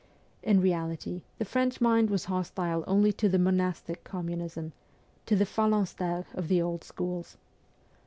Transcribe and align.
In 0.41 0.61
reality, 0.61 1.21
the 1.37 1.45
French 1.45 1.79
mind 1.79 2.09
was 2.09 2.25
hostile 2.25 2.83
only 2.87 3.13
to 3.13 3.29
the 3.29 3.37
monastic 3.37 4.03
communism, 4.03 4.73
to 5.27 5.35
the 5.35 5.45
phalanstere 5.45 6.25
of 6.33 6.47
the 6.47 6.59
old 6.59 6.83
schools. 6.83 7.37